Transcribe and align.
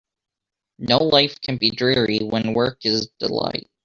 No 0.79 0.97
life 0.97 1.39
can 1.41 1.57
be 1.57 1.69
dreary 1.69 2.17
when 2.17 2.55
work 2.55 2.87
is 2.87 3.05
a 3.05 3.09
delight. 3.27 3.69